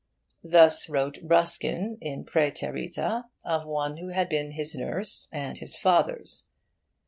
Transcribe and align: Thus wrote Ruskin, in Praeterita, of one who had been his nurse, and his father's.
Thus 0.43 0.89
wrote 0.89 1.19
Ruskin, 1.21 1.99
in 2.01 2.25
Praeterita, 2.25 3.25
of 3.45 3.67
one 3.67 3.97
who 3.97 4.07
had 4.07 4.29
been 4.29 4.53
his 4.53 4.73
nurse, 4.73 5.27
and 5.31 5.55
his 5.59 5.77
father's. 5.77 6.43